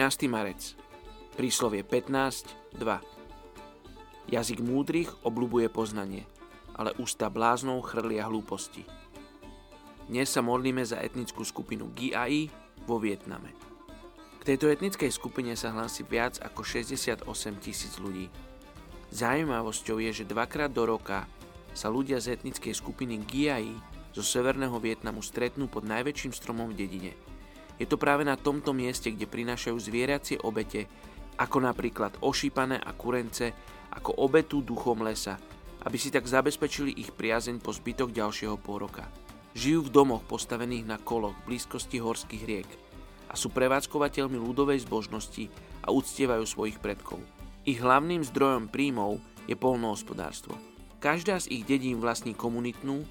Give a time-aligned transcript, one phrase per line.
[0.00, 0.32] 13.
[0.32, 0.80] marec.
[1.36, 4.32] Príslovie 15, 2.
[4.32, 6.24] Jazyk múdrych obľubuje poznanie,
[6.72, 8.88] ale ústa bláznov chrlia hlúposti.
[10.08, 12.48] Dnes sa modlíme za etnickú skupinu GIA
[12.88, 13.52] vo Vietname.
[14.40, 17.20] K tejto etnickej skupine sa hlási viac ako 68
[17.60, 18.32] tisíc ľudí.
[19.12, 21.28] Zaujímavosťou je, že dvakrát do roka
[21.76, 23.60] sa ľudia z etnickej skupiny GIA
[24.16, 27.12] zo severného Vietnamu stretnú pod najväčším stromom v dedine–
[27.80, 30.84] je to práve na tomto mieste, kde prinášajú zvieracie obete,
[31.40, 33.56] ako napríklad ošípané a kurence,
[33.96, 35.40] ako obetu duchom lesa,
[35.88, 39.08] aby si tak zabezpečili ich priazeň po zbytok ďalšieho pôroka.
[39.56, 42.68] Žijú v domoch postavených na koloch v blízkosti horských riek
[43.32, 45.48] a sú prevádzkovateľmi ľudovej zbožnosti
[45.80, 47.18] a uctievajú svojich predkov.
[47.64, 50.54] Ich hlavným zdrojom príjmov je polnohospodárstvo.
[51.00, 53.08] Každá z ich dedín vlastní komunitnú,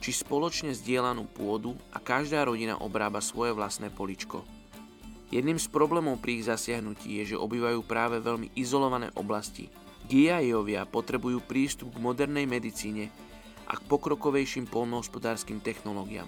[0.00, 4.42] či spoločne zdieľanú pôdu a každá rodina obrába svoje vlastné poličko.
[5.30, 9.70] Jedným z problémov pri ich zasiahnutí je, že obývajú práve veľmi izolované oblasti.
[10.10, 13.14] Giajovia potrebujú prístup k modernej medicíne
[13.70, 16.26] a k pokrokovejším polnohospodárským technológiám.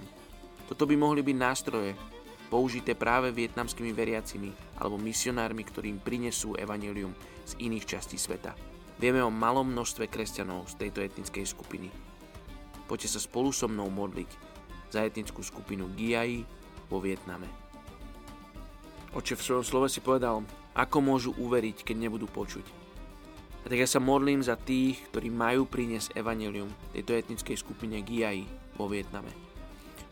[0.70, 1.98] Toto by mohli byť nástroje,
[2.46, 7.16] použité práve vietnamskými veriacimi alebo misionármi, ktorým prinesú evanelium
[7.48, 8.54] z iných častí sveta.
[9.02, 12.11] Vieme o malom množstve kresťanov z tejto etnickej skupiny.
[12.92, 14.28] Poďte sa spolu so mnou modliť
[14.92, 16.44] za etnickú skupinu Giai
[16.92, 17.48] vo Vietname.
[19.16, 20.44] Oče v svojom slove si povedal,
[20.76, 22.68] ako môžu uveriť, keď nebudú počuť.
[23.64, 28.44] A tak ja sa modlím za tých, ktorí majú priniesť evanelium tejto etnickej skupine Giai
[28.76, 29.32] vo Vietname.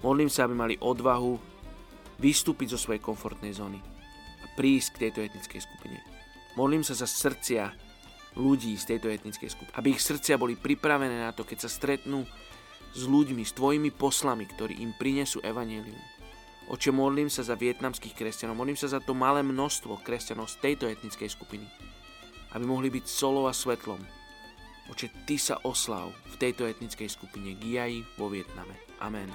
[0.01, 1.37] Modlím sa, aby mali odvahu
[2.17, 3.77] vystúpiť zo svojej komfortnej zóny
[4.41, 6.01] a prísť k tejto etnickej skupine.
[6.57, 7.77] Modlím sa za srdcia
[8.41, 12.25] ľudí z tejto etnickej skupiny, aby ich srdcia boli pripravené na to, keď sa stretnú
[12.95, 15.99] s ľuďmi, s tvojimi poslami, ktorí im prinesú evanelium.
[16.71, 20.87] Oče, modlím sa za vietnamských kresťanov, modlím sa za to malé množstvo kresťanov z tejto
[20.87, 21.67] etnickej skupiny,
[22.55, 23.99] aby mohli byť solou a svetlom.
[24.91, 28.79] Oče, Ty sa osláv v tejto etnickej skupine Giai vo Vietname.
[29.03, 29.31] Amen.